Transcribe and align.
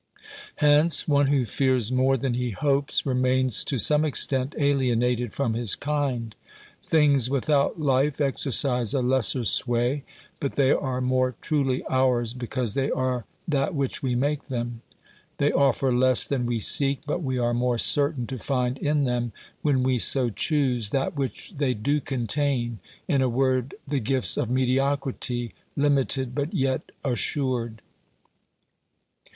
Hence, 0.55 1.07
one 1.07 1.27
who 1.27 1.45
fears 1.45 1.91
more 1.91 2.17
than 2.17 2.33
he 2.33 2.49
hopes 2.49 3.05
remains 3.05 3.63
to 3.65 3.77
some 3.77 4.03
extent 4.03 4.55
alienated 4.57 5.35
from 5.35 5.53
his 5.53 5.75
kind. 5.75 6.33
Things 6.87 7.29
without 7.29 7.79
life 7.79 8.19
exercise 8.19 8.95
a 8.95 9.01
lesser 9.03 9.45
sway, 9.45 10.03
but 10.39 10.53
they 10.53 10.71
are 10.71 11.01
more 11.01 11.35
truly 11.39 11.83
ours 11.87 12.33
because 12.33 12.73
they 12.73 12.89
are 12.89 13.25
that 13.47 13.75
which 13.75 14.01
we 14.01 14.15
make 14.15 14.45
them. 14.45 14.81
They 15.37 15.51
offer 15.51 15.93
less 15.93 16.25
than 16.25 16.47
we 16.47 16.57
seek, 16.59 17.01
but 17.05 17.21
we 17.21 17.37
are 17.37 17.53
more 17.53 17.77
certain 17.77 18.25
to 18.25 18.39
find 18.39 18.79
in 18.79 19.03
them, 19.03 19.33
when 19.61 19.83
we 19.83 19.99
so 19.99 20.31
choose, 20.31 20.89
that 20.89 21.15
which 21.15 21.53
they 21.55 21.75
do 21.75 22.01
contain, 22.01 22.79
in 23.07 23.21
a 23.21 23.29
word, 23.29 23.75
the 23.87 23.99
gifts 23.99 24.35
of 24.35 24.49
mediocrity, 24.49 25.53
limited 25.75 26.33
but 26.33 26.55
yet 26.55 26.91
assured. 27.05 27.83